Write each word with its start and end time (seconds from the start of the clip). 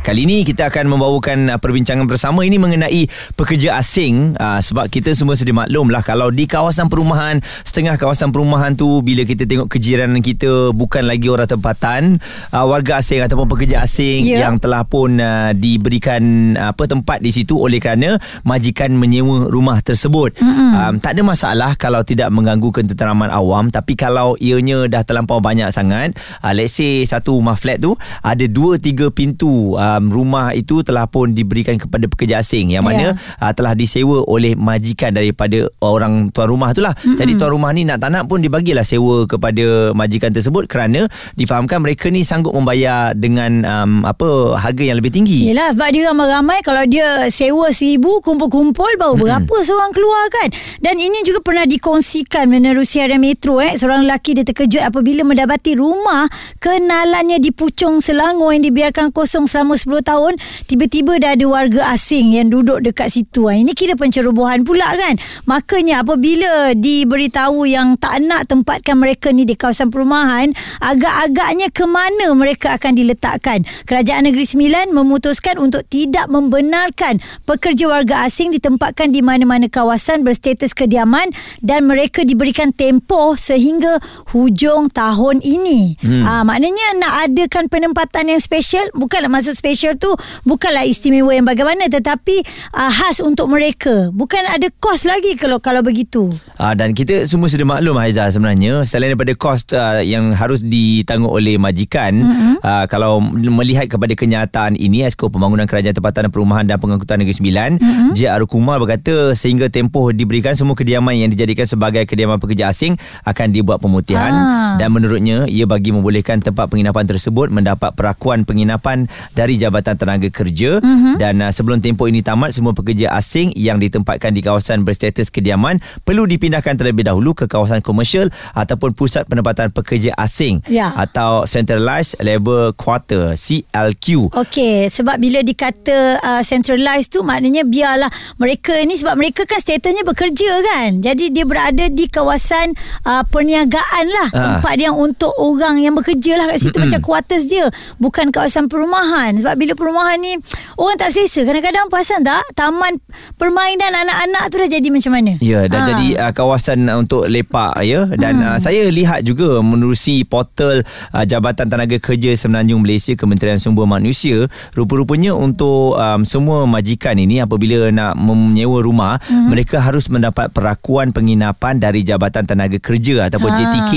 Kali 0.00 0.24
ini 0.24 0.48
kita 0.48 0.72
akan 0.72 0.96
membawakan 0.96 1.38
uh, 1.52 1.58
perbincangan 1.60 2.08
bersama 2.08 2.40
ini 2.40 2.56
mengenai 2.56 3.04
pekerja 3.36 3.76
asing. 3.76 4.32
Uh, 4.32 4.56
sebab 4.56 4.88
kita 4.88 5.12
semua 5.12 5.36
sedia 5.36 5.52
maklum 5.52 5.92
lah 5.92 6.00
kalau 6.00 6.32
di 6.32 6.48
kawasan 6.48 6.88
perumahan 6.88 7.44
setengah 7.68 8.00
kawasan 8.00 8.32
perumahan 8.32 8.72
tu 8.72 9.04
bila 9.04 9.28
kita 9.28 9.44
tengok 9.44 9.68
kejiranan 9.68 10.24
kita 10.24 10.72
bukan 10.72 11.04
lagi 11.04 11.28
orang 11.28 11.44
tempatan 11.44 12.16
uh, 12.48 12.64
warga 12.64 13.04
asing 13.04 13.20
ataupun 13.20 13.44
pekerja 13.44 13.84
asing 13.84 14.24
Ya. 14.24 14.48
yang 14.48 14.56
telah 14.56 14.88
pun 14.88 15.20
diberikan 15.52 16.54
apa 16.56 16.88
tempat 16.88 17.20
di 17.20 17.28
situ 17.28 17.60
oleh 17.60 17.76
kerana 17.76 18.16
majikan 18.40 18.96
menyewa 18.96 19.52
rumah 19.52 19.84
tersebut. 19.84 20.40
Um, 20.40 20.96
tak 20.96 21.12
ada 21.18 21.22
masalah 21.26 21.76
kalau 21.76 22.00
tidak 22.00 22.32
mengganggu 22.32 22.72
ketenteraman 22.72 23.28
awam 23.28 23.68
tapi 23.68 24.00
kalau 24.00 24.32
ianya 24.40 24.88
dah 24.88 25.04
terlampau 25.04 25.44
banyak 25.44 25.68
sangat 25.68 26.16
uh, 26.40 26.56
let's 26.56 26.72
say 26.80 27.04
satu 27.04 27.36
rumah 27.36 27.52
flat 27.52 27.84
tu 27.84 27.92
ada 28.24 28.48
dua 28.48 28.80
tiga 28.80 29.12
pintu 29.12 29.76
um, 29.98 30.12
rumah 30.12 30.54
itu 30.54 30.86
telah 30.86 31.10
pun 31.10 31.34
diberikan 31.34 31.74
kepada 31.80 32.06
pekerja 32.06 32.42
asing 32.42 32.74
yang 32.76 32.86
mana 32.86 33.14
yeah. 33.16 33.42
uh, 33.42 33.52
telah 33.54 33.74
disewa 33.74 34.22
oleh 34.30 34.54
majikan 34.54 35.10
daripada 35.10 35.66
orang 35.82 36.30
tuan 36.30 36.46
rumah 36.46 36.70
tu 36.70 36.84
lah 36.84 36.94
mm-hmm. 36.94 37.18
jadi 37.18 37.32
tuan 37.34 37.50
rumah 37.50 37.70
ni 37.74 37.82
nak 37.82 37.98
tak 38.02 38.14
nak 38.14 38.30
pun 38.30 38.38
dibagilah 38.38 38.86
sewa 38.86 39.26
kepada 39.26 39.90
majikan 39.92 40.30
tersebut 40.30 40.70
kerana 40.70 41.10
difahamkan 41.34 41.82
mereka 41.82 42.08
ni 42.12 42.22
sanggup 42.22 42.54
membayar 42.54 43.12
dengan 43.16 43.64
um, 43.66 43.92
apa 44.06 44.60
harga 44.60 44.82
yang 44.84 45.00
lebih 45.00 45.10
tinggi 45.10 45.50
Yelah 45.50 45.72
sebab 45.72 45.88
dia 45.96 46.02
ramai-ramai 46.12 46.60
Kalau 46.60 46.84
dia 46.84 47.26
sewa 47.32 47.72
seribu 47.72 48.20
Kumpul-kumpul 48.20 49.00
Baru 49.00 49.16
hmm. 49.16 49.24
berapa 49.24 49.54
seorang 49.64 49.92
keluar 49.96 50.28
kan 50.28 50.48
Dan 50.78 51.00
ini 51.00 51.24
juga 51.24 51.40
pernah 51.40 51.64
dikongsikan 51.64 52.46
Menerusi 52.52 53.00
Harian 53.00 53.18
Metro 53.22 53.58
eh. 53.64 53.72
Seorang 53.72 54.04
lelaki 54.04 54.36
dia 54.36 54.44
terkejut 54.44 54.84
Apabila 54.84 55.24
mendapati 55.24 55.74
rumah 55.74 56.28
Kenalannya 56.60 57.40
di 57.40 57.50
Puchong 57.56 58.04
Selangor 58.04 58.52
Yang 58.52 58.70
dibiarkan 58.70 59.16
kosong 59.16 59.48
selama 59.48 59.79
10 59.80 60.04
tahun 60.04 60.32
Tiba-tiba 60.68 61.16
dah 61.16 61.32
ada 61.32 61.46
warga 61.48 61.80
asing 61.96 62.36
Yang 62.36 62.60
duduk 62.60 62.78
dekat 62.84 63.08
situ 63.08 63.48
ha. 63.48 63.56
Ini 63.56 63.72
kira 63.72 63.96
pencerobohan 63.96 64.68
pula 64.68 64.92
kan 64.92 65.16
Makanya 65.48 66.04
apabila 66.04 66.76
Diberitahu 66.76 67.64
yang 67.64 67.96
tak 67.96 68.20
nak 68.20 68.50
tempatkan 68.50 69.00
mereka 69.00 69.32
ni 69.32 69.48
Di 69.48 69.56
kawasan 69.56 69.88
perumahan 69.88 70.52
Agak-agaknya 70.84 71.72
ke 71.72 71.88
mana 71.88 72.36
mereka 72.36 72.76
akan 72.76 72.92
diletakkan 72.92 73.64
Kerajaan 73.88 74.28
Negeri 74.28 74.44
Sembilan 74.44 74.92
memutuskan 74.92 75.56
untuk 75.56 75.86
tidak 75.88 76.26
membenarkan 76.26 77.22
pekerja 77.46 77.86
warga 77.86 78.26
asing 78.26 78.50
ditempatkan 78.50 79.14
di 79.14 79.22
mana-mana 79.22 79.70
kawasan 79.70 80.26
berstatus 80.26 80.74
kediaman 80.74 81.30
dan 81.62 81.86
mereka 81.86 82.26
diberikan 82.26 82.74
tempoh 82.74 83.38
sehingga 83.38 84.02
hujung 84.34 84.90
tahun 84.90 85.40
ini. 85.40 85.96
Hmm. 86.02 86.22
Aa, 86.26 86.42
maknanya 86.42 86.86
nak 86.98 87.12
adakan 87.30 87.70
penempatan 87.70 88.34
yang 88.34 88.42
special, 88.42 88.82
bukanlah 88.92 89.30
maksud 89.30 89.54
special 89.54 89.69
tu 89.98 90.10
bukanlah 90.42 90.82
istimewa 90.88 91.30
yang 91.34 91.46
bagaimana 91.46 91.86
tetapi 91.86 92.42
aa, 92.74 92.90
khas 92.90 93.22
untuk 93.22 93.46
mereka. 93.52 94.10
Bukan 94.10 94.42
ada 94.46 94.66
kos 94.80 95.06
lagi 95.06 95.36
kalau 95.36 95.60
kalau 95.62 95.84
begitu. 95.84 96.32
Uh, 96.58 96.74
dan 96.74 96.92
kita 96.92 97.24
semua 97.24 97.46
sudah 97.46 97.66
maklum 97.66 97.96
Haiza 97.96 98.26
sebenarnya 98.32 98.84
selain 98.88 99.14
daripada 99.14 99.32
kos 99.36 99.68
uh, 99.76 100.02
yang 100.02 100.32
harus 100.34 100.64
ditanggung 100.64 101.30
oleh 101.30 101.56
majikan 101.60 102.16
mm-hmm. 102.16 102.54
uh, 102.64 102.84
kalau 102.90 103.22
melihat 103.22 103.86
kepada 103.86 104.12
kenyataan 104.16 104.74
ini 104.74 105.06
Esko 105.06 105.30
Pembangunan 105.30 105.68
Kerajaan 105.68 105.94
Tempatan 105.94 106.28
dan 106.28 106.32
Perumahan 106.32 106.64
dan 106.66 106.76
Pengangkutan 106.80 107.20
Negeri 107.22 107.36
Sembilan 107.36 107.70
mm-hmm. 107.78 108.10
J. 108.16 108.20
Arif 108.32 108.48
Kumar 108.50 108.80
berkata 108.80 109.32
sehingga 109.36 109.68
tempoh 109.70 110.10
diberikan 110.10 110.56
semua 110.56 110.74
kediaman 110.74 111.14
yang 111.14 111.30
dijadikan 111.30 111.68
sebagai 111.68 112.02
kediaman 112.08 112.40
pekerja 112.40 112.72
asing 112.72 112.96
akan 113.28 113.46
dibuat 113.52 113.78
pemutihan 113.78 114.32
Ah. 114.40 114.76
dan 114.80 114.88
menurutnya 114.94 115.44
ia 115.46 115.68
bagi 115.68 115.92
membolehkan 115.92 116.40
tempat 116.40 116.72
penginapan 116.72 117.04
tersebut 117.04 117.52
mendapat 117.52 117.92
perakuan 117.92 118.48
penginapan 118.48 119.04
dari 119.36 119.59
Jabatan 119.60 120.00
Tenaga 120.00 120.32
Kerja 120.32 120.80
mm-hmm. 120.80 121.20
dan 121.20 121.44
uh, 121.44 121.52
sebelum 121.52 121.84
tempoh 121.84 122.08
ini 122.08 122.24
tamat 122.24 122.56
semua 122.56 122.72
pekerja 122.72 123.12
asing 123.12 123.52
yang 123.52 123.76
ditempatkan 123.76 124.32
di 124.32 124.40
kawasan 124.40 124.80
berstatus 124.80 125.28
kediaman 125.28 125.76
perlu 126.08 126.24
dipindahkan 126.24 126.80
terlebih 126.80 127.04
dahulu 127.04 127.36
ke 127.36 127.44
kawasan 127.44 127.84
komersial 127.84 128.32
ataupun 128.56 128.96
pusat 128.96 129.28
penempatan 129.28 129.68
pekerja 129.68 130.16
asing 130.16 130.64
Ya. 130.72 130.94
atau 130.96 131.44
Centralized 131.44 132.16
Labour 132.22 132.72
Quarter 132.72 133.34
CLQ. 133.36 134.32
Okey, 134.32 134.88
sebab 134.88 135.18
bila 135.18 135.42
dikata 135.42 136.16
uh, 136.22 136.42
centralized 136.46 137.10
tu 137.10 137.20
maknanya 137.26 137.66
biarlah 137.66 138.08
mereka 138.38 138.78
ni 138.86 138.94
sebab 138.94 139.18
mereka 139.18 139.42
kan 139.44 139.58
statusnya 139.58 140.06
bekerja 140.06 140.50
kan. 140.62 141.02
Jadi 141.02 141.34
dia 141.34 141.42
berada 141.42 141.90
di 141.90 142.06
kawasan 142.06 142.72
uh, 143.04 143.26
perniagaan 143.26 144.04
lah. 144.06 144.28
Ah. 144.30 144.38
Tempat 144.60 144.74
yang 144.78 144.94
untuk 144.94 145.34
orang 145.36 145.82
yang 145.82 145.98
bekerja 145.98 146.38
lah 146.38 146.46
kat 146.54 146.62
situ 146.62 146.76
Mm-mm. 146.78 146.86
macam 146.86 147.00
quarters 147.02 147.44
dia. 147.50 147.66
Bukan 147.98 148.30
kawasan 148.30 148.70
perumahan. 148.70 149.34
Sebab 149.42 149.49
bila 149.54 149.72
perumahan 149.72 150.16
ni 150.16 150.36
orang 150.76 150.96
tak 150.96 151.10
selesa. 151.10 151.42
Kadang-kadang 151.42 151.86
perasan 151.86 152.20
tak 152.20 152.44
taman 152.52 152.98
permainan 153.34 153.92
anak-anak 153.96 154.44
tu 154.48 154.56
dah 154.58 154.68
jadi 154.68 154.88
macam 154.88 155.12
mana? 155.12 155.32
Ya 155.40 155.64
dan 155.64 155.80
Ah. 155.80 155.86
jadi 155.88 156.06
uh, 156.20 156.32
kawasan 156.32 156.84
untuk 156.92 157.24
lepak 157.24 157.72
ya 157.80 158.04
dan 158.14 158.36
hmm. 158.36 158.48
uh, 158.52 158.58
saya 158.58 158.84
lihat 158.86 159.24
juga 159.24 159.58
menerusi 159.60 160.22
portal 160.22 160.84
uh, 161.10 161.24
Jabatan 161.24 161.66
Tenaga 161.66 161.96
Kerja 161.96 162.36
Semenanjung 162.36 162.84
Malaysia 162.84 163.16
Kementerian 163.16 163.56
Sumber 163.56 163.88
Manusia 163.88 164.44
rupa-rupanya 164.72 165.32
untuk 165.32 165.96
um, 165.96 166.20
semua 166.22 166.68
majikan 166.68 167.16
ini 167.16 167.40
apabila 167.40 167.88
nak 167.88 168.12
menyewa 168.14 168.84
rumah 168.84 169.16
hmm. 169.24 169.48
mereka 169.48 169.80
harus 169.80 170.06
mendapat 170.06 170.52
perakuan 170.52 171.10
penginapan 171.10 171.80
dari 171.80 172.04
Jabatan 172.04 172.44
Tenaga 172.44 172.76
Kerja 172.76 173.24
ataupun 173.26 173.48
Ah. 173.50 173.56
JTK. 173.56 173.92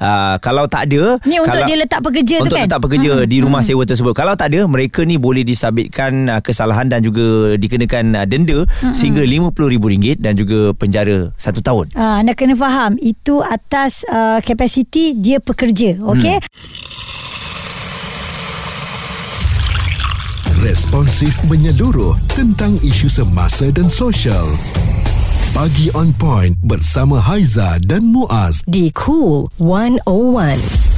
Uh, 0.00 0.34
kalau 0.40 0.64
tak 0.64 0.88
ada 0.88 1.20
Ni 1.22 1.36
untuk 1.36 1.54
kalau, 1.54 1.68
dia 1.68 1.76
letak 1.76 2.00
pekerja 2.00 2.36
tu 2.40 2.48
untuk 2.48 2.56
kan? 2.56 2.64
letak 2.64 2.80
pekerja 2.80 3.10
Mm-mm. 3.14 3.28
di 3.28 3.36
rumah 3.38 3.60
sewa 3.60 3.84
tersebut. 3.84 4.10
Kalau 4.10 4.32
tak 4.32 4.48
ada 4.48 4.64
mereka 4.64 4.87
ni 5.04 5.20
boleh 5.20 5.44
disabitkan 5.44 6.28
uh, 6.28 6.40
kesalahan 6.40 6.88
dan 6.88 7.04
juga 7.04 7.54
dikenakan 7.60 8.16
uh, 8.18 8.26
denda 8.26 8.64
sehingga 8.96 9.22
RM50,000 9.24 10.18
dan 10.18 10.34
juga 10.34 10.72
penjara 10.74 11.30
satu 11.36 11.60
tahun. 11.60 11.92
Ah, 11.94 12.20
anda 12.20 12.32
kena 12.32 12.56
faham 12.58 12.96
itu 12.98 13.40
atas 13.44 14.02
uh, 14.08 14.40
kapasiti 14.40 15.14
dia 15.14 15.38
pekerja, 15.38 16.00
okey? 16.02 16.40
Responsif 20.58 21.38
menyeluruh 21.46 22.18
tentang 22.34 22.74
isu 22.82 23.06
semasa 23.06 23.70
dan 23.70 23.86
sosial. 23.86 24.50
Pagi 25.54 25.88
on 25.94 26.10
point 26.18 26.52
bersama 26.66 27.22
Haiza 27.22 27.78
dan 27.86 28.10
Muaz. 28.10 28.66
Di 28.66 28.90
Cool 28.90 29.46
101. 29.62 30.97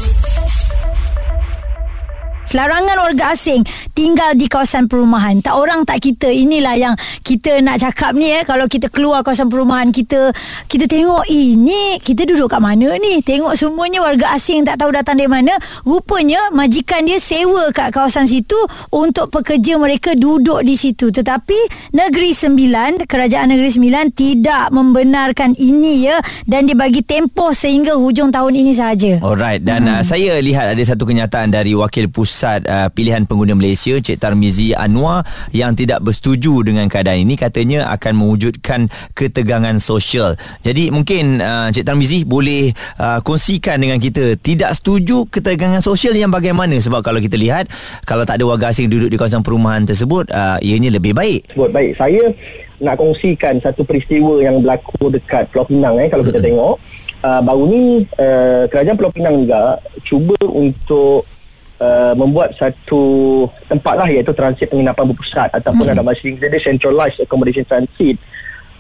Selarangan 2.50 2.98
warga 2.98 3.30
asing 3.30 3.62
tinggal 3.94 4.34
di 4.34 4.50
kawasan 4.50 4.90
perumahan. 4.90 5.38
Tak 5.38 5.54
orang 5.54 5.86
tak 5.86 6.02
kita. 6.02 6.26
Inilah 6.34 6.74
yang 6.74 6.94
kita 7.22 7.62
nak 7.62 7.78
cakap 7.78 8.10
ni 8.18 8.26
eh. 8.26 8.42
Kalau 8.42 8.66
kita 8.66 8.90
keluar 8.90 9.22
kawasan 9.22 9.46
perumahan 9.46 9.94
kita, 9.94 10.34
kita 10.66 10.90
tengok 10.90 11.30
ini 11.30 12.02
kita 12.02 12.26
duduk 12.26 12.50
kat 12.50 12.58
mana 12.58 12.90
ni? 12.98 13.22
Tengok 13.22 13.54
semuanya 13.54 14.02
warga 14.02 14.34
asing 14.34 14.66
tak 14.66 14.82
tahu 14.82 14.90
datang 14.90 15.22
dari 15.22 15.30
mana. 15.30 15.54
Rupanya 15.86 16.50
majikan 16.50 17.06
dia 17.06 17.22
sewa 17.22 17.70
kat 17.70 17.94
kawasan 17.94 18.26
situ 18.26 18.58
untuk 18.90 19.30
pekerja 19.30 19.78
mereka 19.78 20.18
duduk 20.18 20.66
di 20.66 20.74
situ. 20.74 21.14
Tetapi 21.14 21.94
Negeri 21.94 22.34
Sembilan, 22.34 23.06
Kerajaan 23.06 23.54
Negeri 23.54 23.70
Sembilan 23.78 24.10
tidak 24.10 24.74
membenarkan 24.74 25.54
ini 25.54 26.02
ya 26.02 26.18
dan 26.50 26.66
dia 26.66 26.74
bagi 26.74 27.06
tempoh 27.06 27.54
sehingga 27.54 27.94
hujung 27.94 28.34
tahun 28.34 28.58
ini 28.58 28.74
sahaja. 28.74 29.22
Alright 29.22 29.62
dan 29.62 29.86
hmm. 29.86 29.94
uh, 29.94 30.02
saya 30.02 30.34
lihat 30.42 30.74
ada 30.74 30.82
satu 30.82 31.06
kenyataan 31.06 31.54
dari 31.54 31.78
wakil 31.78 32.10
pusat 32.10 32.39
uh, 32.44 32.88
pilihan 32.90 33.24
pengguna 33.24 33.54
Malaysia 33.54 33.96
Cik 33.96 34.18
Tarmizi 34.18 34.74
Anwar 34.74 35.22
yang 35.54 35.78
tidak 35.78 36.02
bersetuju 36.02 36.66
dengan 36.66 36.90
keadaan 36.90 37.22
ini 37.22 37.38
katanya 37.38 37.92
akan 37.94 38.18
mewujudkan 38.18 38.91
ketegangan 39.15 39.78
sosial. 39.78 40.34
Jadi 40.66 40.91
mungkin 40.91 41.38
uh, 41.38 41.68
Cik 41.70 41.86
Tarmizi 41.86 42.26
boleh 42.26 42.74
uh, 42.98 43.22
kongsikan 43.22 43.78
dengan 43.78 44.03
kita 44.03 44.34
tidak 44.41 44.74
setuju 44.74 45.28
ketegangan 45.30 45.84
sosial 45.84 46.16
yang 46.18 46.32
bagaimana 46.34 46.76
sebab 46.80 47.04
kalau 47.04 47.22
kita 47.22 47.38
lihat 47.38 47.70
kalau 48.04 48.26
tak 48.26 48.41
ada 48.41 48.44
warga 48.48 48.74
asing 48.74 48.91
duduk 48.91 49.12
di 49.12 49.16
kawasan 49.20 49.44
perumahan 49.47 49.86
tersebut 49.86 50.28
uh, 50.34 50.59
ianya 50.65 50.91
lebih 50.91 51.15
baik. 51.15 51.47
tersebut. 51.50 51.70
Baik, 51.70 51.92
saya 51.98 52.22
nak 52.80 52.97
kongsikan 52.97 53.60
satu 53.60 53.84
peristiwa 53.84 54.41
yang 54.41 54.65
berlaku 54.65 55.12
dekat 55.12 55.53
Pulau 55.53 55.68
Pinang 55.68 56.00
eh 56.00 56.09
kalau 56.09 56.24
kita 56.24 56.41
tengok. 56.41 56.80
Uh, 57.20 57.44
baru 57.44 57.62
ni 57.68 57.82
uh, 58.16 58.65
kerajaan 58.72 58.97
Pulau 58.97 59.12
Pinang 59.12 59.44
juga 59.44 59.76
cuba 60.00 60.41
untuk 60.48 61.28
uh, 61.80 62.15
membuat 62.15 62.54
satu 62.54 63.44
tempat 63.66 63.94
lah 63.97 64.06
iaitu 64.06 64.30
transit 64.36 64.71
penginapan 64.71 65.10
berpusat 65.10 65.50
ataupun 65.56 65.82
hmm. 65.88 65.91
dalam 65.97 66.04
bahasa 66.06 66.22
Inggeris 66.28 66.53
dia 66.53 66.62
centralized 66.62 67.18
accommodation 67.18 67.66
transit. 67.66 68.21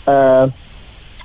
Uh, 0.06 0.48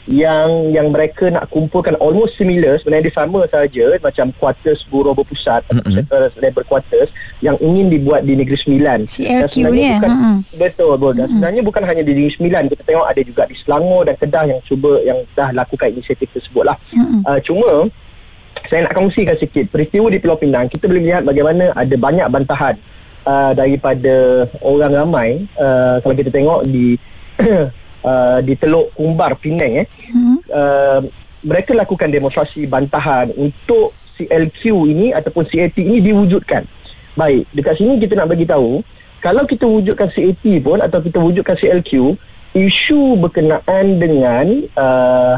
yang 0.06 0.70
yang 0.70 0.94
mereka 0.94 1.34
nak 1.34 1.50
kumpulkan 1.50 1.98
almost 1.98 2.38
similar 2.38 2.78
sebenarnya 2.78 3.10
dia 3.10 3.18
sama 3.18 3.42
saja 3.50 3.86
macam 3.98 4.30
quarters 4.38 4.86
buruh 4.86 5.18
berpusat 5.18 5.66
atau 5.66 5.82
mm-hmm. 5.82 6.38
labor 6.46 6.62
quarters 6.70 7.10
yang 7.42 7.58
ingin 7.58 7.90
dibuat 7.90 8.22
di 8.22 8.38
Negeri 8.38 8.54
Sembilan. 8.54 9.10
CLQ 9.10 9.56
Dan 9.66 9.74
ni, 9.74 9.86
bukan, 9.98 10.12
mm-mm. 10.14 10.38
Betul, 10.62 10.94
betul. 11.02 11.14
Dan 11.18 11.28
sebenarnya 11.34 11.62
bukan 11.66 11.84
hanya 11.90 12.04
di 12.06 12.12
Negeri 12.14 12.34
Sembilan. 12.38 12.64
Kita 12.70 12.84
tengok 12.86 13.06
ada 13.10 13.22
juga 13.26 13.44
di 13.50 13.56
Selangor 13.58 14.02
dan 14.06 14.16
Kedah 14.22 14.44
yang 14.46 14.60
cuba 14.62 14.94
yang 15.02 15.18
dah 15.34 15.50
lakukan 15.58 15.88
inisiatif 15.90 16.30
tersebut 16.38 16.64
lah. 16.70 16.78
Uh, 17.26 17.40
cuma 17.42 17.90
saya 18.70 18.90
nak 18.90 18.94
kongsikan 18.96 19.38
sikit 19.38 19.70
peristiwa 19.70 20.08
di 20.10 20.18
Pulau 20.18 20.40
Pinang 20.40 20.68
kita 20.72 20.90
boleh 20.90 21.04
lihat 21.04 21.24
bagaimana 21.28 21.72
ada 21.76 21.96
banyak 21.96 22.28
bantahan 22.32 22.76
uh, 23.26 23.52
daripada 23.52 24.48
orang 24.62 24.94
ramai 24.94 25.30
uh, 25.58 26.00
kalau 26.00 26.16
kita 26.16 26.30
tengok 26.32 26.62
di 26.70 26.96
uh, 28.06 28.40
di 28.46 28.54
Teluk 28.56 28.94
Kumbar 28.96 29.36
Penang 29.36 29.84
eh. 29.84 29.88
Uh, 30.48 31.04
mereka 31.46 31.78
lakukan 31.78 32.10
demonstrasi 32.10 32.66
bantahan 32.66 33.30
untuk 33.38 33.94
CLQ 34.18 34.62
ini 34.90 35.08
ataupun 35.14 35.46
CAT 35.46 35.78
ini 35.78 36.02
diwujudkan. 36.02 36.66
Baik 37.14 37.46
dekat 37.54 37.78
sini 37.78 38.02
kita 38.02 38.18
nak 38.18 38.34
bagi 38.34 38.48
tahu 38.48 38.82
kalau 39.22 39.44
kita 39.46 39.66
wujudkan 39.66 40.10
CAT 40.10 40.46
pun 40.62 40.80
atau 40.82 41.00
kita 41.02 41.18
wujudkan 41.22 41.56
CLQ 41.58 42.18
isu 42.56 43.20
berkenaan 43.20 44.00
dengan 44.00 44.46
uh, 44.80 45.36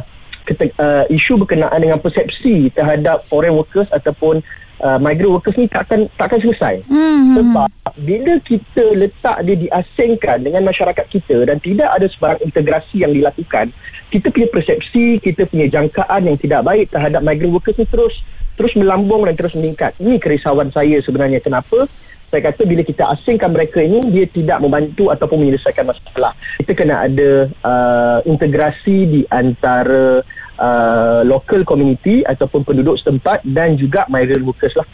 kete, 0.48 0.72
uh, 0.80 1.04
isu 1.12 1.44
berkenaan 1.44 1.76
dengan 1.76 2.00
persepsi 2.00 2.72
terhadap 2.72 3.28
foreign 3.28 3.60
workers 3.60 3.92
ataupun 3.92 4.40
uh, 4.80 4.98
migrant 5.04 5.36
workers 5.36 5.60
ni 5.60 5.68
takkan 5.68 6.08
takkan 6.16 6.40
selesai. 6.40 6.80
Hmm. 6.88 7.36
Sebab 7.36 7.70
bila 8.00 8.40
kita 8.40 8.86
letak 8.96 9.38
dia 9.44 9.56
diasingkan 9.60 10.38
dengan 10.40 10.64
masyarakat 10.64 11.06
kita 11.12 11.44
dan 11.44 11.60
tidak 11.60 11.90
ada 11.92 12.08
sebarang 12.08 12.42
integrasi 12.48 13.04
yang 13.04 13.12
dilakukan, 13.12 13.76
kita 14.08 14.32
punya 14.32 14.48
persepsi, 14.48 15.20
kita 15.20 15.44
punya 15.50 15.68
jangkaan 15.68 16.22
yang 16.24 16.38
tidak 16.40 16.64
baik 16.64 16.88
terhadap 16.88 17.20
migrant 17.20 17.54
workers 17.54 17.76
ni 17.76 17.86
terus 17.86 18.24
terus 18.58 18.74
melambung 18.74 19.28
dan 19.28 19.36
terus 19.36 19.54
meningkat. 19.54 19.94
Ini 20.02 20.18
kerisauan 20.18 20.74
saya 20.74 20.98
sebenarnya 21.04 21.44
kenapa 21.44 21.86
saya 22.28 22.52
kata 22.52 22.68
bila 22.68 22.84
kita 22.84 23.08
asingkan 23.16 23.56
mereka 23.56 23.80
ini 23.80 24.04
dia 24.12 24.28
tidak 24.28 24.60
membantu 24.60 25.08
ataupun 25.08 25.48
menyelesaikan 25.48 25.88
masalah. 25.88 26.36
Kita 26.60 26.76
kena 26.76 27.08
ada 27.08 27.48
uh, 27.64 28.20
integrasi 28.28 28.98
di 29.08 29.22
antara 29.32 30.20
uh, 30.59 31.21
local 31.24 31.63
community 31.63 32.25
ataupun 32.25 32.65
penduduk 32.65 32.98
setempat 33.00 33.42
dan 33.45 33.77
juga 33.77 34.06
migrant 34.09 34.44
workers 34.44 34.75
lah. 34.77 34.88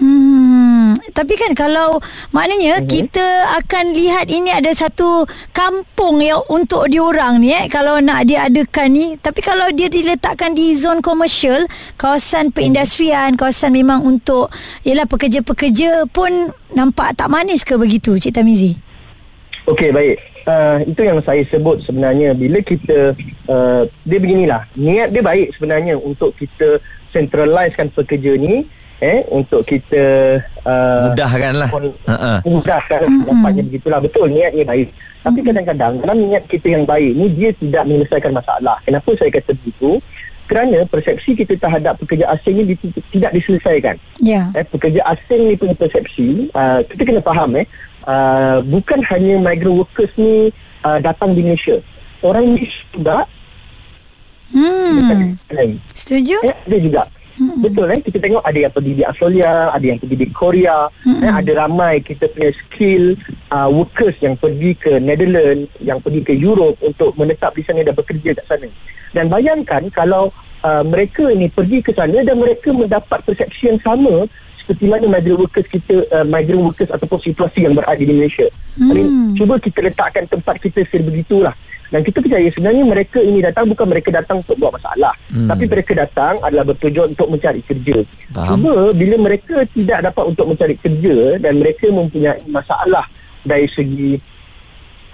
Hmm, 0.00 0.96
tapi 1.12 1.36
kan 1.36 1.52
kalau 1.52 2.00
maknanya 2.32 2.80
mm-hmm. 2.80 2.88
kita 2.88 3.28
akan 3.60 3.92
lihat 3.92 4.32
ini 4.32 4.48
ada 4.48 4.72
satu 4.72 5.28
kampung 5.52 6.24
yang 6.24 6.40
untuk 6.48 6.88
diorang 6.88 7.36
ni 7.36 7.52
eh 7.52 7.68
kalau 7.68 8.00
nak 8.00 8.24
diadakan 8.24 8.88
ni 8.88 9.06
tapi 9.20 9.44
kalau 9.44 9.68
dia 9.76 9.92
diletakkan 9.92 10.56
di 10.56 10.72
zon 10.72 11.04
komersial 11.04 11.68
kawasan 12.00 12.48
perindustrian 12.48 13.36
kawasan 13.36 13.76
memang 13.76 14.00
untuk 14.00 14.48
ialah 14.88 15.04
pekerja-pekerja 15.04 16.08
pun 16.08 16.48
nampak 16.72 17.12
tak 17.12 17.28
manis 17.28 17.60
ke 17.60 17.76
begitu 17.76 18.16
Cik 18.16 18.40
Tamizi 18.40 18.80
Okey 19.68 19.92
baik. 19.92 20.29
Uh, 20.48 20.80
itu 20.84 21.00
yang 21.04 21.20
saya 21.20 21.44
sebut 21.48 21.84
sebenarnya. 21.84 22.32
Bila 22.32 22.58
kita 22.60 23.12
uh, 23.46 23.82
dia 24.02 24.18
beginilah. 24.18 24.62
Niat 24.74 25.12
dia 25.12 25.20
baik 25.20 25.52
sebenarnya 25.52 25.94
untuk 25.96 26.32
kita 26.34 26.80
centralizekan 27.10 27.90
pekerja 27.92 28.38
ni 28.38 28.64
eh 29.00 29.24
untuk 29.32 29.64
kita 29.64 30.36
uh, 30.64 31.12
Mudahkan 31.12 31.52
lah. 31.56 31.68
kon- 31.72 31.96
Ha-ha. 32.04 32.44
mudahkan 32.44 33.00
nampaknya 33.24 33.62
begitulah. 33.64 34.00
Betul 34.00 34.28
niatnya 34.28 34.64
baik. 34.64 34.88
Tapi 35.20 35.38
kadang-kadang 35.44 35.92
dalam 36.00 36.16
niat 36.16 36.44
kita 36.48 36.66
yang 36.72 36.84
baik 36.84 37.12
ni 37.12 37.26
dia 37.32 37.50
tidak 37.56 37.84
menyelesaikan 37.84 38.32
masalah. 38.32 38.76
Kenapa 38.84 39.08
saya 39.16 39.28
kata 39.32 39.52
begitu? 39.60 40.00
Kerana 40.50 40.82
persepsi 40.82 41.38
kita 41.38 41.54
terhadap 41.54 41.94
pekerja 41.96 42.26
asing 42.34 42.58
ni 42.58 42.74
tidak 43.14 43.30
diselesaikan. 43.30 43.94
Ya. 44.18 44.50
Eh, 44.50 44.66
pekerja 44.66 44.98
asing 45.06 45.46
ni 45.46 45.54
punya 45.54 45.78
persepsi 45.78 46.50
uh, 46.50 46.82
kita 46.84 47.06
kena 47.06 47.22
faham 47.22 47.54
eh 47.54 47.68
uh, 48.10 48.58
bukan 48.66 48.98
hanya 49.06 49.38
migrant 49.38 49.86
workers 49.86 50.10
ni 50.18 50.50
uh, 50.82 50.98
datang 50.98 51.38
di 51.38 51.46
Malaysia. 51.46 51.78
Orang 52.20 52.58
Malaysia 52.58 52.82
juga. 52.90 53.18
Hmm. 54.50 55.38
Setuju? 55.94 56.42
Eh, 56.42 56.56
ada 56.66 56.78
juga. 56.82 57.02
Hmm. 57.40 57.56
Betul 57.64 57.88
eh? 57.88 58.00
Kita 58.04 58.18
tengok 58.20 58.44
ada 58.44 58.58
yang 58.58 58.74
pergi 58.74 58.92
di 59.00 59.02
Australia, 59.06 59.72
ada 59.72 59.86
yang 59.86 59.96
pergi 59.96 60.16
di 60.18 60.28
Korea, 60.28 60.90
hmm. 60.90 61.22
eh, 61.24 61.32
ada 61.32 61.52
ramai 61.64 62.04
kita 62.04 62.28
punya 62.28 62.50
skill 62.52 63.16
uh, 63.48 63.70
workers 63.72 64.18
yang 64.20 64.36
pergi 64.36 64.76
ke 64.76 65.00
Netherlands, 65.00 65.70
yang 65.80 66.02
pergi 66.04 66.20
ke 66.20 66.34
Europe 66.36 66.76
untuk 66.84 67.16
menetap 67.16 67.56
di 67.56 67.64
sana 67.64 67.80
dan 67.80 67.96
bekerja 67.96 68.36
kat 68.36 68.44
sana. 68.44 68.68
Dan 69.16 69.32
bayangkan 69.32 69.88
kalau 69.88 70.28
uh, 70.66 70.84
mereka 70.84 71.32
ini 71.32 71.48
pergi 71.48 71.80
ke 71.80 71.96
sana 71.96 72.20
dan 72.20 72.36
mereka 72.36 72.76
mendapat 72.76 73.24
persepsi 73.24 73.72
yang 73.72 73.80
sama 73.80 74.28
seperti 74.60 74.84
mana 74.86 75.08
migrant 75.08 75.40
workers 75.40 75.66
kita 75.66 76.06
uh, 76.12 76.26
migrant 76.28 76.62
workers 76.70 76.90
ataupun 76.92 77.18
situasi 77.18 77.64
yang 77.66 77.74
berada 77.74 77.98
di 77.98 78.12
Malaysia. 78.12 78.46
Hmm. 78.76 78.90
I 78.90 78.92
mean, 78.94 79.08
cuba 79.34 79.56
kita 79.58 79.80
letakkan 79.82 80.24
tempat 80.28 80.60
kita 80.60 80.84
sebegitulah. 80.86 81.56
Dan 81.90 82.06
kita 82.06 82.22
percaya 82.22 82.46
sebenarnya 82.54 82.86
mereka 82.86 83.18
ini 83.18 83.42
datang 83.42 83.66
bukan 83.66 83.86
mereka 83.90 84.14
datang 84.14 84.46
untuk 84.46 84.54
buat 84.62 84.78
masalah. 84.78 85.10
Hmm. 85.26 85.50
Tapi 85.50 85.64
mereka 85.66 85.92
datang 85.98 86.38
adalah 86.38 86.64
bertujuan 86.70 87.18
untuk 87.18 87.26
mencari 87.26 87.60
kerja. 87.66 88.06
Faham. 88.30 88.46
Cuma 88.46 88.72
bila 88.94 89.16
mereka 89.18 89.66
tidak 89.74 89.98
dapat 90.06 90.24
untuk 90.30 90.46
mencari 90.54 90.78
kerja 90.78 91.16
dan 91.42 91.52
mereka 91.58 91.90
mempunyai 91.90 92.46
masalah 92.46 93.10
dari 93.42 93.66
segi 93.66 94.22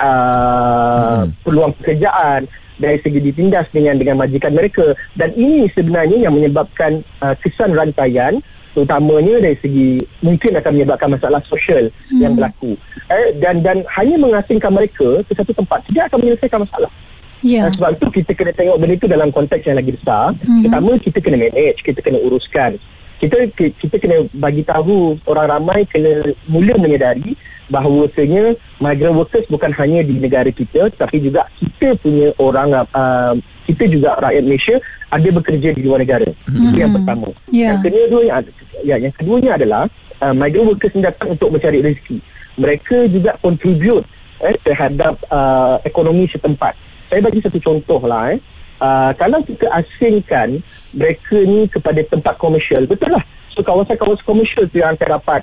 uh, 0.04 1.24
hmm. 1.24 1.40
peluang 1.40 1.72
pekerjaan, 1.80 2.44
dari 2.76 3.00
segi 3.00 3.20
ditindas 3.24 3.66
dengan 3.72 3.96
dengan 3.96 4.20
majikan 4.20 4.52
mereka 4.52 4.92
dan 5.16 5.32
ini 5.32 5.68
sebenarnya 5.72 6.28
yang 6.28 6.36
menyebabkan 6.36 7.00
uh, 7.24 7.32
kesan 7.40 7.72
rantaian 7.72 8.36
terutamanya 8.76 9.40
dari 9.40 9.56
segi 9.56 10.04
mungkin 10.20 10.52
akan 10.60 10.70
menyebabkan 10.76 11.08
masalah 11.16 11.40
sosial 11.48 11.88
hmm. 11.88 12.20
yang 12.20 12.36
berlaku. 12.36 12.76
Eh, 13.08 13.32
dan 13.40 13.64
dan 13.64 13.80
hanya 13.96 14.20
mengasingkan 14.20 14.68
mereka 14.68 15.24
ke 15.24 15.32
satu 15.32 15.56
tempat 15.56 15.80
tidak 15.88 16.12
akan 16.12 16.18
menyelesaikan 16.20 16.60
masalah. 16.60 16.92
Ya. 17.40 17.68
Uh, 17.68 17.72
sebab 17.72 17.90
itu 17.96 18.06
kita 18.20 18.32
kena 18.36 18.52
tengok 18.52 18.76
benda 18.76 18.94
itu 18.96 19.08
dalam 19.08 19.28
konteks 19.32 19.64
yang 19.64 19.80
lagi 19.80 19.92
besar. 19.96 20.36
Mhm. 20.44 20.68
pertama 20.68 20.90
kita 21.00 21.18
kena 21.24 21.36
manage 21.40 21.80
kita 21.80 22.00
kena 22.04 22.18
uruskan 22.20 22.76
kita 23.16 23.48
kita 23.54 23.96
kena 23.96 24.28
bagi 24.36 24.62
tahu 24.62 25.16
orang 25.24 25.56
ramai 25.56 25.88
kena 25.88 26.20
mula 26.44 26.76
menyedari 26.76 27.32
bahawasanya 27.66 28.54
migrant 28.78 29.16
workers 29.16 29.48
bukan 29.50 29.72
hanya 29.74 30.04
di 30.04 30.20
negara 30.20 30.52
kita 30.52 30.92
tetapi 30.92 31.18
juga 31.18 31.48
kita 31.58 31.96
punya 31.98 32.30
orang 32.38 32.76
uh, 32.92 33.34
kita 33.66 33.84
juga 33.90 34.14
rakyat 34.22 34.42
Malaysia 34.46 34.76
ada 35.10 35.28
bekerja 35.30 35.68
di 35.74 35.82
luar 35.82 36.02
negara. 36.02 36.28
Itu 36.46 36.76
yang 36.78 36.94
pertama. 36.94 37.34
Ya. 37.50 37.74
Yang 37.74 37.78
kedua 37.90 38.22
yang 38.22 38.38
ya 38.86 38.96
yang 39.02 39.14
keduanya 39.14 39.50
adalah 39.58 39.82
uh, 40.22 40.34
migrant 40.34 40.66
workers 40.70 40.92
ni 40.94 41.02
datang 41.02 41.34
untuk 41.34 41.48
mencari 41.50 41.82
rezeki. 41.82 42.18
Mereka 42.56 42.96
juga 43.12 43.36
contribute 43.42 44.06
eh, 44.40 44.56
terhadap 44.62 45.18
uh, 45.28 45.76
ekonomi 45.84 46.24
setempat. 46.30 46.72
Saya 47.10 47.20
bagi 47.20 47.42
satu 47.42 47.58
contoh 47.60 48.00
lah 48.06 48.34
eh. 48.34 48.38
Uh, 48.76 49.12
kalau 49.16 49.40
kita 49.40 49.66
asingkan 49.72 50.60
mereka 50.92 51.36
ni 51.44 51.64
kepada 51.68 52.00
tempat 52.04 52.34
komersial, 52.36 52.84
betul 52.84 53.12
lah. 53.16 53.24
So 53.56 53.64
kawasan-kawasan 53.64 54.24
komersial 54.24 54.68
tu 54.68 54.80
yang 54.84 54.92
akan 54.96 55.08
dapat 55.16 55.42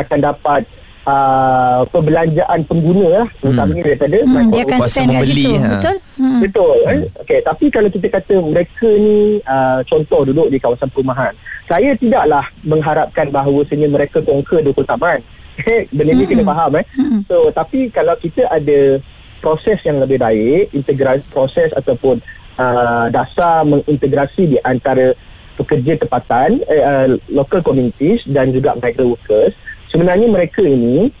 akan 0.00 0.18
dapat 0.22 0.62
uh, 1.04 1.80
perbelanjaan 1.88 2.60
pengguna 2.64 3.06
lah, 3.20 3.26
terutamanya 3.40 3.82
daripada 3.84 4.16
hmm, 4.24 4.48
dia 4.52 4.62
akan 4.64 4.80
spend 4.88 5.10
kat 5.12 5.24
situ 5.28 5.50
ha. 5.56 5.68
betul 5.76 5.96
hmm. 6.16 6.40
Betul 6.40 6.76
eh? 6.88 6.98
Okey, 7.20 7.40
tapi 7.44 7.64
kalau 7.68 7.88
kita 7.92 8.08
kata 8.08 8.34
mereka 8.40 8.88
ni 8.88 9.40
uh, 9.44 9.80
contoh 9.84 10.20
duduk 10.24 10.48
di 10.48 10.58
kawasan 10.60 10.88
perumahan. 10.88 11.32
Saya 11.70 11.94
tidaklah 11.94 12.44
mengharapkan 12.66 13.30
bahawasanya 13.30 13.86
mereka 13.86 14.18
conquer 14.24 14.64
20 14.64 14.74
taman. 14.84 15.20
Eh, 15.60 15.84
Benda 15.92 16.16
ni 16.16 16.24
kena 16.24 16.40
faham 16.40 16.72
eh. 16.80 16.88
So, 17.28 17.52
tapi 17.52 17.92
kalau 17.92 18.16
kita 18.16 18.48
ada 18.48 18.96
proses 19.44 19.76
yang 19.84 20.00
lebih 20.00 20.16
baik, 20.16 20.72
integrasi 20.72 21.20
proses 21.28 21.68
ataupun 21.76 22.16
uh, 22.60 23.06
dasar 23.08 23.64
mengintegrasi 23.64 24.56
di 24.56 24.58
antara 24.60 25.16
pekerja 25.56 25.96
tempatan, 26.00 26.60
eh, 26.68 26.82
uh, 26.84 27.08
local 27.32 27.64
communities 27.64 28.24
dan 28.28 28.52
juga 28.52 28.76
migrant 28.76 29.16
workers, 29.16 29.52
sebenarnya 29.88 30.28
mereka 30.28 30.60
ini 30.64 31.12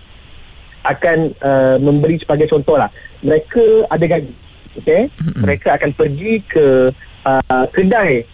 akan 0.84 1.36
uh, 1.44 1.76
memberi 1.80 2.20
sebagai 2.20 2.48
contoh 2.48 2.76
lah. 2.76 2.88
Mereka 3.20 3.88
ada 3.88 4.04
gaji. 4.04 4.32
Okay? 4.80 5.12
Mereka 5.44 5.76
akan 5.76 5.90
pergi 5.92 6.40
ke 6.46 6.88
uh, 7.26 7.66
kedai 7.68 8.24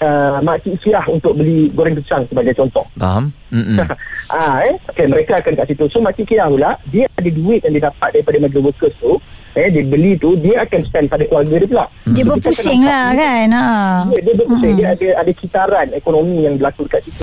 uh, 0.00 0.38
Mak 0.42 0.64
Cik 0.64 0.74
Sirah 0.82 1.04
untuk 1.08 1.36
beli 1.36 1.70
goreng 1.72 1.96
pisang 1.96 2.24
sebagai 2.28 2.54
contoh. 2.56 2.86
Faham? 2.98 3.32
Ah, 4.26 4.58
eh? 4.66 4.74
okay, 4.90 5.06
mereka 5.06 5.38
akan 5.38 5.54
kat 5.54 5.70
situ. 5.70 5.86
So 5.86 6.02
Mak 6.02 6.18
Cik 6.18 6.34
Sirah 6.34 6.50
pula, 6.50 6.74
dia 6.90 7.06
ada 7.14 7.30
duit 7.30 7.62
yang 7.62 7.78
dia 7.78 7.86
dapat 7.86 8.08
daripada 8.18 8.36
migrant 8.42 8.66
workers 8.74 8.94
tu. 8.98 9.22
Eh, 9.56 9.72
dia 9.72 9.86
beli 9.88 10.20
tu, 10.20 10.36
dia 10.36 10.68
akan 10.68 10.80
spend 10.84 11.06
pada 11.08 11.24
keluarga 11.24 11.56
dia 11.56 11.68
pula. 11.70 11.86
dia 12.12 12.22
So, 12.26 12.36
kita 12.36 12.52
berpusing 12.52 12.80
lah 12.84 13.06
kan 13.16 13.46
ha. 13.56 13.66
Dia, 14.12 14.20
dia 14.20 14.34
berpusing. 14.36 14.74
Dia 14.76 14.88
ada, 14.92 15.08
ada 15.24 15.32
kitaran 15.32 15.86
ekonomi 15.96 16.44
yang 16.44 16.60
berlaku 16.60 16.84
dekat 16.84 17.08
situ. 17.08 17.22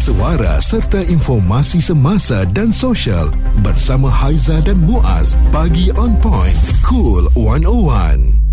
Suara 0.00 0.58
serta 0.58 0.98
informasi 1.06 1.78
semasa 1.78 2.42
dan 2.50 2.74
sosial 2.74 3.30
bersama 3.62 4.10
Haiza 4.10 4.58
dan 4.64 4.82
Muaz. 4.82 5.38
Pagi 5.54 5.94
on 5.94 6.18
point. 6.18 6.56
Cool 6.82 7.30
101. 7.38 8.49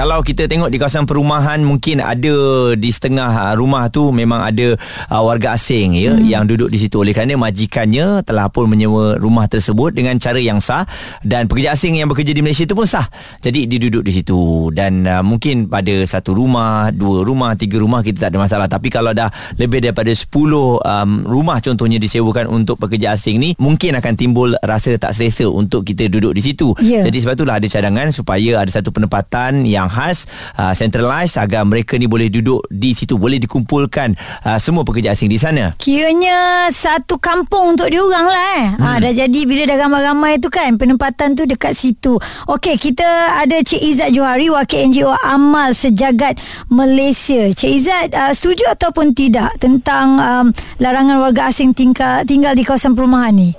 Kalau 0.00 0.24
kita 0.24 0.48
tengok 0.48 0.72
di 0.72 0.80
kawasan 0.80 1.04
perumahan 1.04 1.60
mungkin 1.60 2.00
ada 2.00 2.32
di 2.72 2.88
setengah 2.88 3.52
uh, 3.52 3.54
rumah 3.60 3.92
tu 3.92 4.08
memang 4.16 4.40
ada 4.40 4.72
uh, 5.12 5.20
warga 5.20 5.52
asing 5.52 5.92
ya 5.92 6.16
hmm. 6.16 6.24
yang 6.24 6.48
duduk 6.48 6.72
di 6.72 6.80
situ 6.80 7.04
oleh 7.04 7.12
kerana 7.12 7.36
majikannya 7.36 8.24
telah 8.24 8.48
pun 8.48 8.64
menyewa 8.64 9.20
rumah 9.20 9.44
tersebut 9.44 9.92
dengan 9.92 10.16
cara 10.16 10.40
yang 10.40 10.56
sah 10.56 10.88
dan 11.20 11.44
pekerja 11.52 11.76
asing 11.76 12.00
yang 12.00 12.08
bekerja 12.08 12.32
di 12.32 12.40
Malaysia 12.40 12.64
itu 12.64 12.72
pun 12.72 12.88
sah. 12.88 13.04
Jadi 13.44 13.68
dia 13.68 13.76
duduk 13.76 14.08
di 14.08 14.12
situ 14.16 14.72
dan 14.72 15.04
uh, 15.04 15.20
mungkin 15.20 15.68
pada 15.68 15.92
satu 16.08 16.32
rumah, 16.32 16.88
dua 16.96 17.20
rumah, 17.20 17.52
tiga 17.52 17.76
rumah 17.76 18.00
kita 18.00 18.24
tak 18.24 18.32
ada 18.32 18.40
masalah 18.40 18.72
tapi 18.72 18.88
kalau 18.88 19.12
dah 19.12 19.28
lebih 19.60 19.84
daripada 19.84 20.08
10 20.08 20.32
um, 20.32 21.28
rumah 21.28 21.60
contohnya 21.60 22.00
disewakan 22.00 22.48
untuk 22.48 22.80
pekerja 22.80 23.20
asing 23.20 23.36
ni 23.36 23.52
mungkin 23.60 24.00
akan 24.00 24.16
timbul 24.16 24.56
rasa 24.64 24.96
tak 24.96 25.12
selesa 25.12 25.44
untuk 25.52 25.84
kita 25.84 26.08
duduk 26.08 26.32
di 26.32 26.40
situ. 26.40 26.72
Ya. 26.80 27.04
Jadi 27.04 27.20
sebab 27.20 27.36
itulah 27.36 27.60
ada 27.60 27.68
cadangan 27.68 28.08
supaya 28.16 28.64
ada 28.64 28.72
satu 28.72 28.88
penempatan 28.96 29.68
yang 29.68 29.89
khas 29.90 30.30
uh, 30.54 30.70
centralized 30.72 31.34
agar 31.34 31.66
mereka 31.66 31.98
ni 31.98 32.06
boleh 32.06 32.30
duduk 32.30 32.62
di 32.70 32.94
situ 32.94 33.18
boleh 33.18 33.42
dikumpulkan 33.42 34.14
uh, 34.46 34.58
semua 34.62 34.86
pekerja 34.86 35.12
asing 35.12 35.26
di 35.26 35.36
sana. 35.36 35.74
Kiranya 35.76 36.70
satu 36.70 37.18
kampung 37.18 37.74
untuk 37.74 37.90
diorang 37.90 38.26
lah 38.30 38.44
eh. 38.62 38.66
Hmm. 38.78 38.82
Ha, 38.86 38.88
dah 39.02 39.12
jadi 39.12 39.40
bila 39.44 39.66
dah 39.66 39.78
ramai-ramai 39.86 40.38
tu 40.38 40.48
kan 40.48 40.78
penempatan 40.78 41.34
tu 41.34 41.44
dekat 41.44 41.74
situ. 41.74 42.16
Okey, 42.46 42.78
kita 42.78 43.42
ada 43.42 43.58
Cik 43.58 43.82
Izzat 43.82 44.14
Johari 44.14 44.46
wakil 44.48 44.94
NGO 44.94 45.10
Amal 45.26 45.74
Sejagat 45.74 46.38
Malaysia. 46.70 47.50
Cik 47.50 47.72
Izzat 47.74 48.08
uh, 48.14 48.32
setuju 48.32 48.70
ataupun 48.70 49.12
tidak 49.12 49.58
tentang 49.58 50.20
um, 50.22 50.46
larangan 50.78 51.18
warga 51.18 51.50
asing 51.50 51.74
tinggal 51.74 52.22
tinggal 52.22 52.54
di 52.54 52.62
kawasan 52.62 52.94
perumahan 52.94 53.34
ni? 53.34 53.50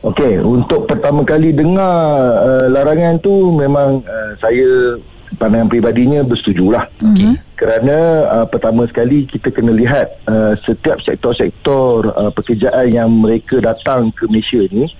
Okey, 0.00 0.40
untuk 0.40 0.88
pertama 0.88 1.20
kali 1.28 1.52
dengar 1.52 1.92
uh, 2.40 2.66
larangan 2.72 3.20
tu 3.20 3.52
memang 3.52 4.00
uh, 4.00 4.32
saya 4.40 4.96
pandangan 5.40 5.72
peribadinya 5.72 6.20
bersetujulah. 6.20 6.84
Okey. 7.00 7.40
Kerana 7.56 7.96
uh, 8.28 8.46
pertama 8.46 8.84
sekali 8.84 9.24
kita 9.24 9.48
kena 9.48 9.72
lihat 9.72 10.20
uh, 10.28 10.52
setiap 10.60 11.00
sektor-sektor 11.00 12.12
uh, 12.12 12.28
pekerjaan 12.28 12.92
yang 12.92 13.08
mereka 13.08 13.56
datang 13.64 14.12
ke 14.12 14.28
Malaysia 14.28 14.60
ni 14.68 14.92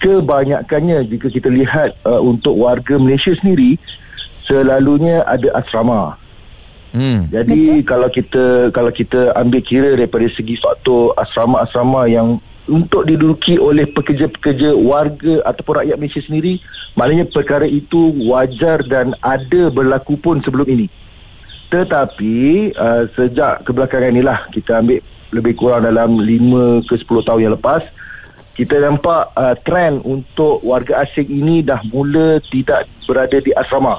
kebanyakannya 0.00 1.04
jika 1.08 1.28
kita 1.28 1.48
lihat 1.48 1.96
uh, 2.04 2.20
untuk 2.20 2.56
warga 2.56 2.96
Malaysia 2.96 3.32
sendiri 3.36 3.76
selalunya 4.44 5.24
ada 5.24 5.52
asrama. 5.56 6.16
Hmm. 6.94 7.26
Jadi 7.32 7.82
Betul. 7.82 7.88
kalau 7.88 8.08
kita 8.08 8.44
kalau 8.70 8.92
kita 8.94 9.34
ambil 9.34 9.60
kira 9.64 9.98
daripada 9.98 10.28
segi 10.30 10.54
faktor 10.60 11.10
asrama-asrama 11.18 12.06
yang 12.06 12.38
untuk 12.64 13.04
diduduki 13.04 13.60
oleh 13.60 13.84
pekerja-pekerja 13.84 14.72
warga 14.72 15.44
ataupun 15.44 15.84
rakyat 15.84 15.96
Malaysia 16.00 16.22
sendiri 16.24 16.60
maknanya 16.96 17.28
perkara 17.28 17.68
itu 17.68 18.14
wajar 18.24 18.80
dan 18.88 19.12
ada 19.20 19.68
berlaku 19.68 20.16
pun 20.16 20.40
sebelum 20.40 20.64
ini. 20.68 20.86
Tetapi 21.68 22.36
uh, 22.76 23.04
sejak 23.12 23.66
kebelakangan 23.66 24.14
inilah 24.14 24.38
kita 24.48 24.80
ambil 24.80 25.02
lebih 25.34 25.54
kurang 25.58 25.82
dalam 25.82 26.22
5 26.22 26.86
ke 26.86 26.94
10 26.94 27.26
tahun 27.26 27.40
yang 27.42 27.54
lepas 27.58 27.82
kita 28.54 28.78
nampak 28.78 29.34
uh, 29.34 29.58
trend 29.66 30.06
untuk 30.06 30.62
warga 30.62 31.02
asing 31.02 31.26
ini 31.26 31.58
dah 31.58 31.82
mula 31.90 32.38
tidak 32.54 32.86
berada 33.02 33.42
di 33.42 33.50
asrama. 33.50 33.98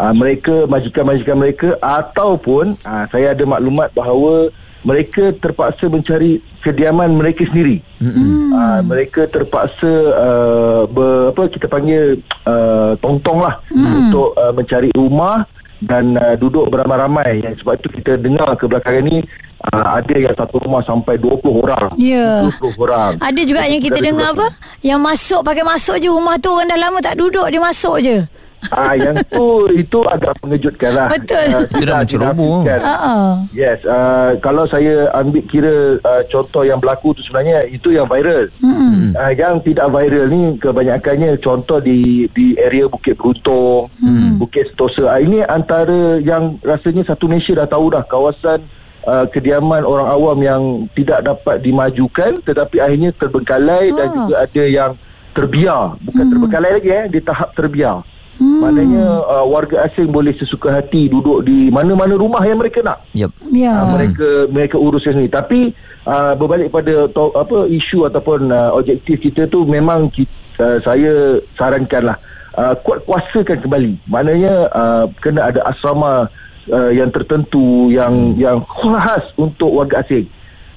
Uh, 0.00 0.16
mereka 0.16 0.64
majikan-majikan 0.64 1.36
mereka 1.36 1.76
ataupun 1.84 2.72
uh, 2.88 3.04
saya 3.12 3.36
ada 3.36 3.44
maklumat 3.44 3.92
bahawa 3.92 4.48
mereka 4.80 5.32
terpaksa 5.36 5.92
mencari 5.92 6.40
kediaman 6.64 7.12
mereka 7.16 7.44
sendiri. 7.44 7.84
Mm-hmm. 8.00 8.52
Uh, 8.52 8.80
mereka 8.84 9.28
terpaksa 9.28 9.92
uh, 10.16 10.82
ber, 10.88 11.32
apa 11.36 11.42
kita 11.52 11.66
panggil 11.68 12.20
uh, 12.48 12.96
tong-tong 13.00 13.44
lah 13.44 13.60
mm. 13.68 14.08
untuk 14.08 14.32
uh, 14.40 14.52
mencari 14.56 14.88
rumah 14.96 15.44
dan 15.80 16.16
uh, 16.16 16.36
duduk 16.36 16.68
beramai-ramai. 16.72 17.44
Yang 17.44 17.64
sebab 17.64 17.74
itu 17.80 17.88
kita 18.00 18.12
dengar 18.16 18.56
kebelakangan 18.56 19.04
ini 19.04 19.20
uh, 19.68 20.00
ada 20.00 20.14
yang 20.16 20.32
satu 20.32 20.56
rumah 20.64 20.80
sampai 20.84 21.20
20 21.20 21.64
orang. 21.64 21.88
Ya. 22.00 22.48
20 22.48 22.80
orang. 22.80 23.12
Ada 23.20 23.40
juga 23.44 23.68
yang 23.68 23.80
kita 23.84 24.00
dengar 24.00 24.32
apa? 24.32 24.48
Yang 24.80 25.00
masuk 25.00 25.40
pakai 25.44 25.64
masuk 25.64 25.96
je 26.00 26.08
rumah 26.08 26.40
tu 26.40 26.48
orang 26.52 26.68
dah 26.72 26.78
lama 26.80 26.98
tak 27.04 27.20
duduk 27.20 27.44
dia 27.52 27.60
masuk 27.60 28.00
je. 28.00 28.24
Ah 28.68 28.92
yang 28.92 29.16
tu 29.32 29.72
itu 29.72 30.04
agak 30.04 30.36
mengejutkan 30.44 30.92
lah. 30.92 31.08
Betul. 31.08 31.48
Uh, 31.48 31.64
Itu 31.64 31.82
dah 31.88 31.96
menceroboh. 32.04 32.60
Uh-uh. 32.68 33.28
Yes, 33.56 33.80
uh, 33.88 34.36
kalau 34.44 34.68
saya 34.68 35.08
ambil 35.16 35.42
kira 35.48 35.96
uh, 35.98 36.22
contoh 36.28 36.62
yang 36.62 36.76
berlaku 36.76 37.16
tu 37.16 37.24
sebenarnya 37.24 37.64
itu 37.66 37.96
yang 37.96 38.04
viral. 38.04 38.52
Hmm. 38.60 39.16
Uh, 39.16 39.32
yang 39.32 39.58
tidak 39.64 39.88
viral 39.88 40.28
ni 40.28 40.60
kebanyakannya 40.60 41.40
contoh 41.40 41.80
di 41.80 42.28
di 42.36 42.52
area 42.60 42.84
Bukit 42.86 43.16
Beruntung, 43.16 43.88
hmm. 43.96 44.36
Bukit 44.36 44.70
Sentosa. 44.70 45.08
Uh, 45.16 45.20
ini 45.24 45.40
antara 45.42 46.20
yang 46.20 46.60
rasanya 46.60 47.08
satu 47.08 47.26
Malaysia 47.26 47.56
dah 47.56 47.68
tahu 47.68 47.90
dah 47.90 48.04
kawasan 48.04 48.60
uh, 49.08 49.24
kediaman 49.26 49.82
orang 49.82 50.08
awam 50.08 50.38
yang 50.44 50.62
tidak 50.92 51.24
dapat 51.24 51.64
dimajukan 51.64 52.38
tetapi 52.44 52.76
akhirnya 52.78 53.10
terbengkalai 53.16 53.88
dan 53.96 54.06
Ah. 54.10 54.14
juga 54.14 54.34
ada 54.44 54.64
yang 54.68 54.92
terbiar. 55.30 55.94
Bukan 56.02 56.24
terbengkalai 56.26 56.70
lagi 56.76 56.90
eh, 56.90 57.06
di 57.06 57.20
tahap 57.22 57.54
terbiar. 57.54 58.02
Hmm. 58.40 58.64
Maknanya 58.64 59.04
uh, 59.28 59.44
warga 59.44 59.84
asing 59.84 60.08
boleh 60.08 60.32
sesuka 60.32 60.72
hati 60.72 61.12
duduk 61.12 61.44
di 61.44 61.68
mana-mana 61.68 62.16
rumah 62.16 62.40
yang 62.40 62.56
mereka 62.56 62.80
nak. 62.80 63.04
Yep. 63.12 63.30
Ya. 63.52 63.84
Uh, 63.84 63.86
mereka 63.92 64.28
mereka 64.48 64.76
uruskan 64.80 65.12
sendiri. 65.20 65.28
Tapi 65.28 65.60
uh, 66.08 66.32
berbalik 66.40 66.72
pada 66.72 67.04
to, 67.12 67.36
apa 67.36 67.68
isu 67.68 68.08
ataupun 68.08 68.48
uh, 68.48 68.72
objektif 68.72 69.20
kita 69.20 69.44
tu 69.44 69.68
memang 69.68 70.08
kita, 70.08 70.32
uh, 70.56 70.80
saya 70.80 71.36
sarankanlah 71.52 72.16
uh, 72.56 72.72
kuat 72.80 73.04
kuasakan 73.04 73.60
kembali. 73.60 73.92
Maknanya 74.08 74.72
uh, 74.72 75.04
kena 75.20 75.52
ada 75.52 75.60
asrama 75.68 76.24
uh, 76.72 76.90
yang 76.96 77.12
tertentu 77.12 77.92
yang 77.92 78.32
Hmm. 78.32 78.40
yang 78.40 78.58
khas 78.64 79.36
untuk 79.36 79.68
warga 79.68 80.00
asing. 80.00 80.24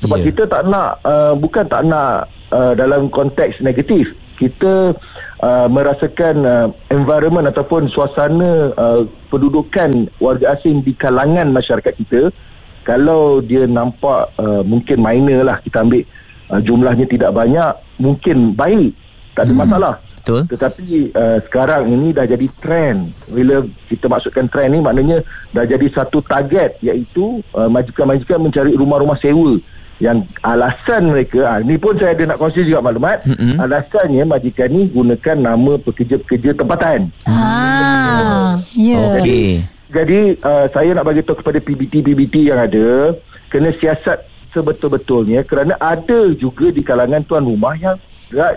Sebab 0.04 0.20
Ya. 0.20 0.24
kita 0.28 0.44
tak 0.52 0.68
nak 0.68 1.00
uh, 1.08 1.32
bukan 1.32 1.64
tak 1.64 1.88
nak 1.88 2.28
uh, 2.52 2.76
dalam 2.76 3.08
konteks 3.08 3.64
negatif. 3.64 4.12
Kita 4.34 4.98
uh, 5.44 5.68
merasakan 5.70 6.36
uh, 6.44 6.68
environment 6.90 7.48
ataupun 7.50 7.88
suasana 7.88 8.74
uh, 8.74 9.06
pendudukan 9.30 10.10
warga 10.18 10.58
asing 10.58 10.82
di 10.82 10.94
kalangan 10.98 11.54
masyarakat 11.54 11.94
kita 11.94 12.22
kalau 12.84 13.40
dia 13.40 13.64
nampak 13.70 14.34
uh, 14.38 14.62
mungkin 14.66 15.00
minor 15.00 15.48
lah 15.48 15.58
kita 15.64 15.86
ambil 15.86 16.04
uh, 16.52 16.60
jumlahnya 16.60 17.06
tidak 17.08 17.32
banyak 17.32 17.74
mungkin 18.02 18.58
baik. 18.58 18.94
Tak 19.34 19.50
ada 19.50 19.54
masalah. 19.54 19.96
Betul. 20.24 20.48
tetapi 20.48 21.12
uh, 21.20 21.44
sekarang 21.44 21.92
ini 21.92 22.16
dah 22.16 22.24
jadi 22.24 22.48
trend. 22.64 23.12
Bila 23.28 23.60
kita 23.92 24.08
masukkan 24.08 24.48
trend 24.48 24.72
ni 24.72 24.80
maknanya 24.80 25.20
dah 25.52 25.68
jadi 25.68 25.84
satu 25.92 26.24
target 26.24 26.80
iaitu 26.80 27.44
uh, 27.52 27.68
majikan-majikan 27.68 28.40
mencari 28.40 28.72
rumah-rumah 28.72 29.20
sewa 29.20 29.60
yang 29.98 30.18
alasan 30.42 31.08
mereka 31.08 31.46
ah, 31.48 31.60
ni 31.60 31.76
pun 31.76 31.94
saya 31.94 32.12
ada 32.12 32.24
nak 32.26 32.38
kongsi 32.38 32.64
juga 32.64 32.82
maklumat 32.82 33.22
Mm-mm. 33.24 33.56
alasannya 33.58 34.24
majikan 34.24 34.68
ni 34.68 34.88
gunakan 34.88 35.38
nama 35.38 35.74
pekerja-pekerja 35.78 36.52
tempatan 36.54 37.00
Ah, 37.24 38.58
ya. 38.74 39.00
Okey. 39.16 39.62
jadi 39.88 40.20
uh, 40.40 40.66
saya 40.68 40.92
nak 40.92 41.06
bagi 41.06 41.22
tahu 41.22 41.38
kepada 41.38 41.58
PBT-PBT 41.58 42.36
yang 42.46 42.60
ada 42.60 43.14
kena 43.48 43.70
siasat 43.72 44.22
sebetul-betulnya 44.50 45.42
kerana 45.42 45.78
ada 45.78 46.30
juga 46.32 46.68
di 46.68 46.82
kalangan 46.82 47.22
tuan 47.22 47.44
rumah 47.44 47.74
yang 47.76 47.98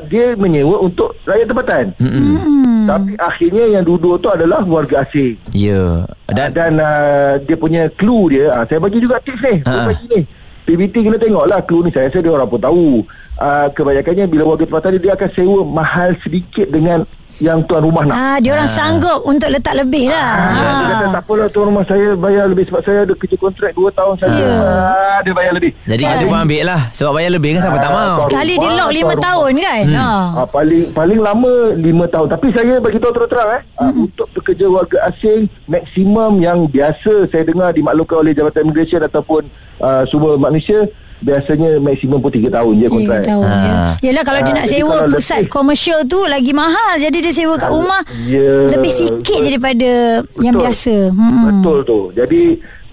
dia 0.06 0.32
menyewa 0.34 0.80
untuk 0.80 1.12
rakyat 1.22 1.46
tempatan. 1.46 1.84
Mm-mm. 1.98 2.88
Tapi 2.88 3.12
akhirnya 3.14 3.64
yang 3.70 3.84
duduk 3.84 4.16
tu 4.16 4.28
adalah 4.30 4.64
warga 4.64 5.04
asing. 5.04 5.36
Ya. 5.50 6.00
Dan, 6.26 6.48
Dan 6.48 6.48
dan 6.50 6.72
uh, 6.78 7.32
dia 7.38 7.56
punya 7.56 7.82
clue 7.90 8.32
dia, 8.32 8.48
uh, 8.50 8.64
saya 8.64 8.80
bagi 8.80 9.04
juga 9.04 9.20
tips 9.20 9.36
ni. 9.38 9.54
Saya 9.60 9.76
Ha. 9.76 9.86
bagi 9.86 10.04
ni. 10.08 10.20
PBT 10.66 11.06
kena 11.06 11.14
tengoklah 11.14 11.62
clue 11.62 11.86
ni 11.86 11.94
saya 11.94 12.10
rasa 12.10 12.18
dia 12.18 12.34
orang 12.34 12.50
pun 12.50 12.58
tahu. 12.58 13.06
Uh, 13.38 13.68
kebanyakannya 13.70 14.26
bila 14.26 14.42
warga 14.50 14.66
tempatan 14.66 14.90
ni 14.96 14.98
dia 14.98 15.12
akan 15.14 15.28
sewa 15.30 15.60
mahal 15.62 16.10
sedikit 16.18 16.66
dengan 16.66 17.06
yang 17.38 17.60
tuan 17.62 17.82
rumah 17.82 18.02
nak. 18.02 18.14
Ah, 18.14 18.36
dia 18.38 18.50
orang 18.50 18.64
sanggup 18.66 19.20
untuk 19.22 19.48
letak 19.48 19.74
lebih 19.74 20.08
lah. 20.08 20.32
Ah, 20.32 20.52
dia 20.78 20.86
kata 20.86 20.96
Ah. 20.98 21.12
tak 21.12 21.22
apalah 21.22 21.46
tuan 21.46 21.64
rumah 21.66 21.84
saya 21.84 22.08
bayar 22.14 22.44
lebih 22.46 22.64
sebab 22.64 22.80
saya 22.80 22.98
ada 23.02 23.12
kerja 23.12 23.36
kontrak 23.36 23.70
2 23.72 23.90
tahun 23.90 24.14
saja. 24.16 24.40
Ya. 24.40 24.56
Ah, 24.56 25.18
dia 25.20 25.32
bayar 25.32 25.52
lebih. 25.52 25.72
jadi 25.84 26.02
kita 26.02 26.24
pun 26.24 26.38
ambil 26.38 26.62
lah 26.64 26.80
sebab 26.90 27.12
bayar 27.12 27.30
lebih 27.30 27.50
kan 27.50 27.60
siapa 27.62 27.78
tak 27.78 27.86
Ah, 27.86 27.94
mau. 27.94 28.04
betul. 28.16 28.24
Sekali 28.26 28.54
dia 28.54 28.70
lock 28.70 28.76
Tuan 28.82 28.96
5 28.96 29.04
rumah. 29.06 29.16
tahun 29.22 29.52
kan? 29.58 29.82
Hmm. 29.84 29.96
Ha. 29.96 30.08
Ah, 30.34 30.46
paling 30.46 30.84
paling 30.92 31.20
lama 31.20 31.52
5 31.74 32.06
tahun 32.06 32.26
tapi 32.28 32.46
saya 32.50 32.74
bagi 32.78 32.98
tahu 32.98 33.12
terus-terang 33.12 33.48
eh 33.50 33.62
ah, 33.76 33.90
untuk 33.92 34.26
pekerja 34.32 34.66
warga 34.66 34.98
asing 35.06 35.40
maksimum 35.66 36.32
yang 36.38 36.58
biasa 36.66 37.12
saya 37.26 37.42
dengar 37.42 37.70
dimaklumkan 37.70 38.16
oleh 38.18 38.32
Jabatan 38.32 38.64
Immigration 38.64 39.00
ataupun 39.02 39.42
uh, 39.78 40.02
sumber 40.04 40.36
manusia 40.36 40.88
biasanya 41.18 41.78
maksimum 41.78 42.18
pun 42.18 42.28
3 42.28 42.46
tahun 42.46 42.72
je 42.74 42.80
Tiga 42.82 42.92
kontrak. 42.92 43.22
tahun 43.24 43.44
ya. 43.44 43.72
Ah. 43.72 43.92
Yelah 43.98 44.22
kalau 44.22 44.40
dia 44.40 44.48
Ah, 44.48 44.56
nak 44.56 44.66
sewa 44.66 44.96
pusat 45.06 45.38
lebih- 45.38 45.50
komersial 45.50 46.00
tu 46.04 46.20
lagi 46.22 46.52
mahal 46.52 46.94
Jadi 46.96 47.18
dia 47.20 47.32
sewa 47.34 47.54
kat 47.54 47.70
rumah 47.70 48.02
ya, 48.24 48.68
Lebih 48.70 48.92
sikit 48.92 49.38
je 49.38 49.48
daripada 49.48 49.90
Betul. 50.22 50.42
yang 50.42 50.54
biasa 50.56 50.94
hmm. 51.08 51.42
Betul 51.42 51.78
tu. 51.82 51.98
Jadi 52.12 52.42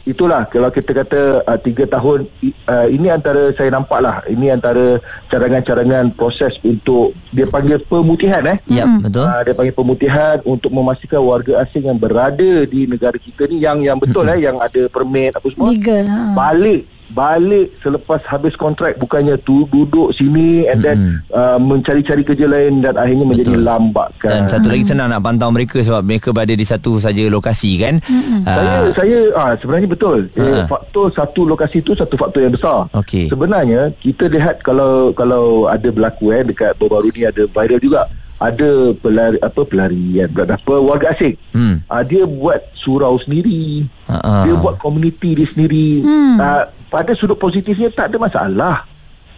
itulah 0.03 0.43
kalau 0.45 0.67
kita 0.67 0.91
kata 0.93 1.21
uh, 1.41 1.55
tiga 1.57 1.87
tahun 1.89 2.27
uh, 2.65 2.87
ini 2.87 3.07
antara 3.07 3.51
saya 3.51 3.71
nampak 3.71 3.99
lah 3.99 4.19
ini 4.27 4.51
antara 4.51 4.99
cadangan-cadangan 5.27 6.11
proses 6.11 6.59
untuk 6.61 7.11
dia 7.29 7.43
panggil 7.45 7.79
pemutihan 7.81 8.43
eh 8.45 8.57
Ya, 8.65 8.83
betul. 8.85 9.23
Uh, 9.23 9.41
dia 9.41 9.53
panggil 9.53 9.71
pemutihan 9.73 10.35
untuk 10.43 10.69
memastikan 10.69 11.19
warga 11.19 11.59
asing 11.59 11.83
yang 11.85 11.95
berada 11.95 12.35
di 12.63 12.83
negara 12.83 13.15
kita 13.15 13.47
ni 13.47 13.59
yang 13.59 13.79
yang 13.79 13.95
betul 13.95 14.23
eh 14.25 14.37
yang 14.37 14.55
ada 14.57 14.87
permit 14.87 15.31
apa 15.31 15.47
semua 15.47 15.71
Legal. 15.71 16.03
Ha. 16.03 16.31
balik 16.33 16.83
balik 17.13 17.77
selepas 17.79 18.19
habis 18.25 18.53
kontrak 18.53 18.97
bukannya 18.97 19.37
tu 19.39 19.69
duduk 19.69 20.09
sini 20.11 20.65
and 20.65 20.81
then 20.81 20.97
uh, 21.29 21.55
mencari-cari 21.55 22.21
kerja 22.21 22.45
lain 22.45 22.81
dan 22.81 22.97
akhirnya 22.97 23.23
menjadi 23.23 23.53
Betul. 23.53 23.63
lambatkan 23.63 24.31
Dan 24.33 24.43
satu 24.49 24.67
lagi 24.67 24.83
senang 24.83 25.07
nak 25.07 25.21
pantau 25.21 25.53
mereka 25.53 25.77
sebab 25.79 26.01
mereka 26.01 26.33
berada 26.33 26.51
di 26.51 26.65
satu 26.65 26.97
saja 26.97 27.21
lokasi 27.25 27.77
kan. 27.77 28.01
saya 28.43 28.65
Ah, 28.73 28.85
saya 28.91 29.19
ah 29.33 29.51
sebenarnya 29.53 29.87
betul. 29.87 30.25
Eh, 30.33 30.41
Ha. 30.43 30.65
faktor 30.65 31.07
satu 31.09 31.45
lokasi 31.45 31.79
itu 31.79 31.93
satu 31.93 32.17
faktor 32.17 32.41
yang 32.41 32.53
besar. 32.53 32.89
Okey. 32.91 33.29
Sebenarnya 33.29 33.93
kita 33.95 34.25
lihat 34.27 34.61
kalau 34.61 35.13
kalau 35.13 35.69
ada 35.69 35.87
berlaku 35.87 36.33
eh 36.33 36.41
dekat 36.43 36.73
baru-baru 36.75 37.13
ni 37.13 37.23
ada 37.23 37.45
viral 37.45 37.79
juga. 37.79 38.03
Ada 38.37 38.91
pelari 38.99 39.39
apa 39.39 39.61
pelarian 39.63 40.27
apa 40.27 40.73
warga 40.75 41.15
asing. 41.15 41.39
Hmm. 41.55 41.79
Ah, 41.87 42.03
dia 42.03 42.27
buat 42.27 42.59
surau 42.75 43.15
sendiri. 43.15 43.87
Ha. 44.11 44.43
Dia 44.43 44.53
buat 44.57 44.75
komuniti 44.75 45.31
dia 45.31 45.47
sendiri. 45.47 46.03
Ah, 46.35 46.67
pada 46.93 47.17
sudut 47.17 47.41
positifnya 47.41 47.89
tak 47.89 48.13
ada 48.13 48.17
masalah. 48.21 48.77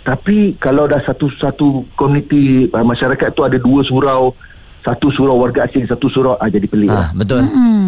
Tapi 0.03 0.59
kalau 0.59 0.85
dah 0.85 0.99
satu-satu 0.99 1.95
komuniti 1.95 2.67
ah, 2.75 2.83
masyarakat 2.83 3.31
tu 3.31 3.41
ada 3.41 3.57
dua 3.57 3.81
surau, 3.81 4.35
satu 4.83 5.09
surau 5.09 5.39
warga 5.39 5.65
asing, 5.65 5.87
satu 5.87 6.11
surau 6.11 6.35
ah, 6.37 6.51
jadi 6.51 6.67
pelik. 6.67 6.91
ah, 6.91 7.09
lah. 7.09 7.09
betul. 7.15 7.41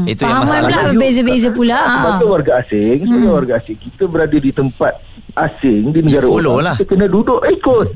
Itu 0.08 0.24
yang 0.24 0.42
Fahaman 0.42 0.48
masalah. 0.48 0.72
pula 0.72 0.90
berbeza-beza 0.96 1.50
pula. 1.52 1.80
Sebagai 1.84 2.28
warga 2.32 2.52
asing, 2.64 2.98
sebagai 3.06 3.30
warga 3.30 3.54
asing, 3.60 3.78
kita 3.78 4.04
berada 4.08 4.38
di 4.40 4.52
tempat 4.56 4.94
asing 5.38 5.94
di 5.94 6.00
negara 6.02 6.26
follow 6.26 6.58
orang, 6.58 6.66
lah. 6.66 6.76
kita 6.82 6.90
kena 6.90 7.06
duduk 7.06 7.40
ikut. 7.44 7.88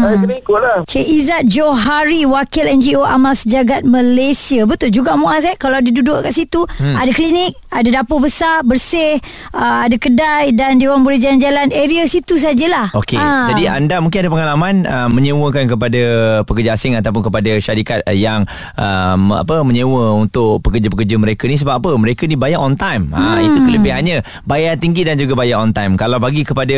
Ah, 0.00 0.16
kena 0.16 0.34
ikut 0.36 0.58
lah. 0.58 0.78
Cik 0.84 1.06
Izzat 1.06 1.42
Johari 1.44 2.24
Wakil 2.24 2.66
NGO 2.72 3.04
Amal 3.04 3.36
Sejagat 3.36 3.84
Malaysia 3.84 4.64
Betul 4.64 4.88
juga 4.90 5.12
Muaz 5.14 5.44
eh 5.44 5.54
Kalau 5.54 5.76
dia 5.78 5.92
duduk 5.92 6.24
kat 6.24 6.32
situ 6.32 6.64
hmm. 6.64 6.96
Ada 6.96 7.12
klinik 7.12 7.52
Ada 7.68 8.00
dapur 8.00 8.18
besar 8.18 8.64
Bersih 8.64 9.20
uh, 9.52 9.84
Ada 9.84 9.96
kedai 9.96 10.50
Dan 10.50 10.80
dia 10.80 10.88
orang 10.88 11.04
boleh 11.04 11.16
jalan-jalan 11.16 11.68
Area 11.70 12.04
situ 12.04 12.36
sajalah 12.36 12.88
Okey, 12.92 13.20
Ah. 13.20 13.52
jadi 13.52 13.76
anda 13.76 14.00
mungkin 14.00 14.24
ada 14.24 14.30
pengalaman 14.30 14.74
uh, 14.82 15.08
menyewakan 15.08 15.68
kepada 15.68 16.02
pekerja 16.42 16.74
asing 16.74 16.96
ataupun 16.96 17.28
kepada 17.28 17.52
syarikat 17.58 18.00
uh, 18.02 18.16
yang 18.16 18.42
um, 18.74 19.36
apa 19.36 19.60
menyewa 19.60 20.16
untuk 20.16 20.64
pekerja-pekerja 20.64 21.16
mereka 21.16 21.44
ni 21.44 21.54
sebab 21.54 21.78
apa? 21.78 21.90
Mereka 21.92 22.24
ni 22.24 22.34
bayar 22.34 22.62
on 22.62 22.74
time. 22.74 23.12
Ha 23.12 23.20
Hmm. 23.20 23.44
itu 23.44 23.58
kelebihannya. 23.62 24.16
Bayar 24.42 24.74
tinggi 24.76 25.04
dan 25.04 25.14
juga 25.14 25.36
bayar 25.36 25.60
on 25.60 25.70
time. 25.70 25.94
Kalau 25.94 26.16
bagi 26.16 26.42
kepada 26.42 26.69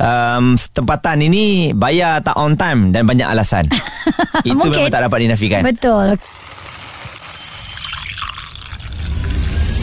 um, 0.00 0.56
tempatan 0.56 1.18
ini 1.24 1.72
bayar 1.72 2.20
tak 2.24 2.36
on 2.36 2.56
time 2.56 2.90
dan 2.90 3.04
banyak 3.04 3.26
alasan. 3.26 3.64
itu 4.48 4.54
Mungkin. 4.56 4.88
memang 4.88 4.92
tak 4.92 5.02
dapat 5.06 5.18
dinafikan. 5.28 5.62
Betul 5.64 6.16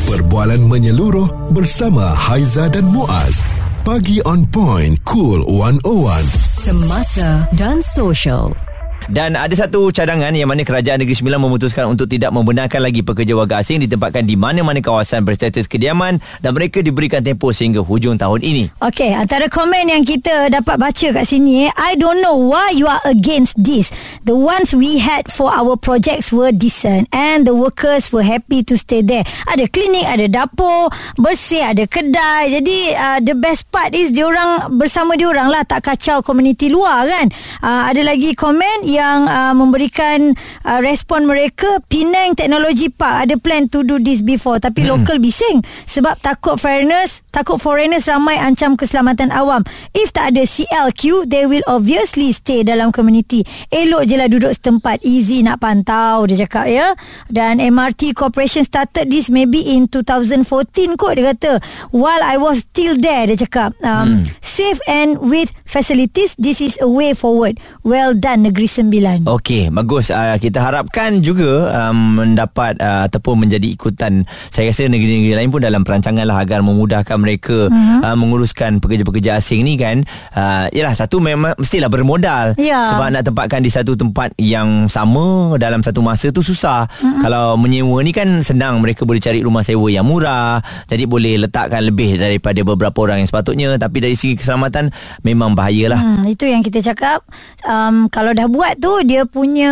Perbualan 0.05 0.61
menyeluruh 0.69 1.49
bersama 1.49 2.13
Haiza 2.13 2.69
dan 2.69 2.85
Muaz. 2.87 3.41
Pagi 3.81 4.21
on 4.25 4.45
point, 4.49 4.97
cool 5.05 5.41
101. 5.45 6.25
Semasa 6.65 7.45
dan 7.53 7.81
social. 7.81 8.64
Dan 9.05 9.37
ada 9.37 9.53
satu 9.53 9.93
cadangan 9.93 10.33
yang 10.33 10.49
mana 10.49 10.65
Kerajaan 10.65 10.97
Negeri 10.97 11.13
Sembilan 11.13 11.37
memutuskan 11.37 11.85
untuk 11.85 12.09
tidak 12.09 12.33
membenarkan 12.33 12.81
lagi 12.81 13.05
pekerja 13.05 13.37
warga 13.37 13.61
asing 13.61 13.85
ditempatkan 13.85 14.25
di 14.25 14.33
mana-mana 14.33 14.81
kawasan 14.81 15.21
berstatus 15.21 15.69
kediaman 15.69 16.17
dan 16.41 16.51
mereka 16.57 16.81
diberikan 16.81 17.21
tempoh 17.21 17.53
sehingga 17.53 17.85
hujung 17.85 18.17
tahun 18.17 18.41
ini. 18.41 18.73
Okay, 18.81 19.13
antara 19.13 19.45
komen 19.45 19.93
yang 19.93 20.01
kita 20.01 20.49
dapat 20.49 20.81
baca 20.81 21.07
kat 21.21 21.25
sini, 21.25 21.69
eh, 21.69 21.71
I 21.77 21.93
don't 22.01 22.17
know 22.25 22.33
why 22.33 22.73
you 22.73 22.89
are 22.89 23.01
against 23.05 23.61
this. 23.61 23.93
The 24.25 24.33
ones 24.33 24.73
we 24.73 24.97
had 24.97 25.29
for 25.29 25.53
our 25.53 25.77
projects 25.77 26.33
were 26.33 26.49
decent 26.49 27.05
and 27.13 27.45
the 27.45 27.53
workers 27.53 28.09
were 28.09 28.25
happy 28.25 28.65
to 28.65 28.73
stay 28.73 29.05
there. 29.05 29.21
Ada 29.45 29.69
klinik, 29.69 30.09
ada 30.09 30.25
dapur, 30.25 30.89
bersih, 31.21 31.61
ada 31.61 31.85
kedai. 31.85 32.57
Jadi 32.57 32.77
uh, 32.97 33.19
the 33.21 33.37
best 33.37 33.69
part 33.69 33.93
is 33.93 34.09
diorang 34.09 34.81
bersama 34.81 35.13
diorang 35.13 35.53
lah 35.53 35.61
tak 35.61 35.85
kacau 35.85 36.25
komuniti 36.25 36.73
luar 36.73 37.05
kan. 37.05 37.29
Uh, 37.61 37.93
ada 37.93 38.01
lagi 38.01 38.33
komen 38.33 38.94
yang 38.95 39.27
uh, 39.27 39.51
memberikan 39.51 40.31
uh, 40.63 40.79
respon 40.79 41.27
mereka 41.27 41.67
Penang 41.91 42.39
Technology 42.39 42.87
Park 42.87 43.27
ada 43.27 43.35
plan 43.35 43.67
to 43.67 43.83
do 43.83 43.99
this 43.99 44.23
before 44.23 44.63
tapi 44.63 44.87
hmm. 44.87 44.95
local 44.95 45.19
bising 45.19 45.59
sebab 45.83 46.15
takut 46.23 46.55
foreigners 46.55 47.24
takut 47.35 47.59
foreigners 47.59 48.07
ramai 48.07 48.39
ancam 48.39 48.79
keselamatan 48.79 49.27
awam. 49.35 49.59
If 49.91 50.15
tak 50.15 50.31
ada 50.31 50.47
CLQ 50.47 51.27
they 51.27 51.43
will 51.43 51.67
obviously 51.67 52.31
stay 52.31 52.63
dalam 52.63 52.95
community 52.95 53.43
elok 53.67 54.07
je 54.07 54.15
lah 54.15 54.31
duduk 54.31 54.55
setempat. 54.55 55.03
Easy 55.03 55.43
nak 55.43 55.59
pantau 55.59 56.23
dia 56.23 56.47
cakap 56.47 56.71
ya. 56.71 56.95
Dan 57.27 57.59
MRT 57.59 58.15
Corporation 58.15 58.63
started 58.63 59.11
this 59.11 59.27
maybe 59.27 59.75
in 59.75 59.91
2014 59.91 60.95
kot 60.95 61.19
dia 61.19 61.35
kata. 61.35 61.59
While 61.91 62.23
I 62.23 62.39
was 62.39 62.63
still 62.63 62.95
there 62.95 63.27
dia 63.27 63.35
cakap 63.35 63.75
um, 63.83 64.23
hmm. 64.23 64.23
safe 64.39 64.79
and 64.87 65.19
with 65.19 65.51
facilities 65.67 66.39
this 66.39 66.63
is 66.63 66.79
a 66.79 66.87
way 66.87 67.11
forward. 67.11 67.59
Well 67.83 68.15
done 68.15 68.47
Negeri 68.47 68.71
Sembilan. 68.71 69.27
Okey, 69.27 69.75
bagus. 69.75 70.07
Uh, 70.07 70.39
kita 70.39 70.63
harapkan 70.63 71.19
juga 71.19 71.67
um, 71.83 72.23
mendapat 72.23 72.79
uh, 72.79 73.11
ataupun 73.11 73.43
menjadi 73.43 73.67
ikutan. 73.67 74.23
Saya 74.53 74.71
rasa 74.71 74.87
negeri-negeri 74.87 75.35
lain 75.35 75.49
pun 75.51 75.59
dalam 75.59 75.83
perancangan 75.83 76.23
lah 76.23 76.39
agar 76.39 76.63
memudahkan 76.63 77.24
mereka 77.25 77.67
uh-huh. 77.67 78.05
uh, 78.05 78.15
menguruskan 78.15 78.77
pekerja-pekerja 78.77 79.41
asing 79.41 79.65
ni 79.65 79.81
kan. 79.81 80.05
Uh, 80.37 80.69
yalah, 80.69 80.93
satu 80.93 81.17
memang 81.17 81.57
mestilah 81.57 81.89
bermodal. 81.89 82.53
Ya. 82.61 82.93
Sebab 82.93 83.09
nak 83.09 83.25
tempatkan 83.25 83.65
di 83.65 83.73
satu 83.73 83.97
tempat 83.97 84.37
yang 84.37 84.85
sama 84.85 85.57
dalam 85.57 85.81
satu 85.81 86.05
masa 86.05 86.29
tu 86.29 86.45
susah. 86.45 86.85
Uh-huh. 86.85 87.25
Kalau 87.25 87.57
menyewa 87.57 87.97
ni 88.05 88.13
kan 88.13 88.45
senang. 88.45 88.77
Mereka 88.85 89.03
boleh 89.09 89.19
cari 89.19 89.41
rumah 89.41 89.65
sewa 89.65 89.89
yang 89.89 90.05
murah. 90.05 90.61
Jadi 90.85 91.09
boleh 91.09 91.41
letakkan 91.49 91.81
lebih 91.81 92.21
daripada 92.21 92.61
beberapa 92.61 93.09
orang 93.09 93.25
yang 93.25 93.29
sepatutnya. 93.29 93.73
Tapi 93.81 93.97
dari 94.05 94.13
segi 94.13 94.37
keselamatan 94.37 94.93
memang 95.25 95.57
bahayalah. 95.57 95.97
Hmm, 96.05 96.23
itu 96.29 96.45
yang 96.45 96.61
kita 96.61 96.85
cakap 96.91 97.23
um, 97.65 98.11
Kalau 98.11 98.35
dah 98.35 98.45
buat 98.51 98.77
tu 98.77 98.91
Dia 99.07 99.23
punya 99.25 99.71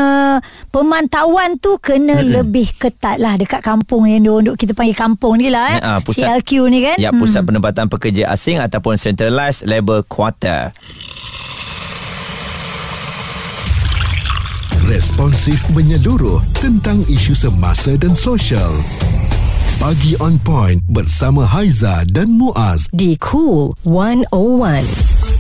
Pemantauan 0.74 1.60
tu 1.60 1.78
Kena 1.78 2.24
hmm. 2.24 2.30
lebih 2.42 2.74
ketat 2.80 3.22
lah 3.22 3.38
Dekat 3.38 3.62
kampung 3.62 4.10
yang 4.10 4.24
dia 4.24 4.54
Kita 4.56 4.72
panggil 4.74 4.98
kampung 4.98 5.38
ni 5.38 5.54
lah 5.54 5.78
eh. 5.78 5.80
Ah, 5.84 6.00
CLQ 6.02 6.52
ni 6.72 6.80
kan 6.82 6.98
Ya, 6.98 7.13
pusat 7.13 7.42
penempatan 7.43 7.88
pekerja 7.91 8.32
asing 8.32 8.60
ataupun 8.60 8.95
centralized 8.99 9.67
labour 9.67 10.03
quarter. 10.08 10.71
Responsif 14.84 15.63
menyeluruh 15.71 16.43
tentang 16.60 16.99
isu 17.08 17.32
semasa 17.32 17.95
dan 17.95 18.12
sosial. 18.12 18.71
Pagi 19.79 20.13
on 20.19 20.36
point 20.43 20.84
bersama 20.91 21.47
Haiza 21.47 22.03
dan 22.12 22.36
Muaz. 22.36 22.91
Di 22.91 23.15
Cool 23.17 23.71
101. 23.88 25.33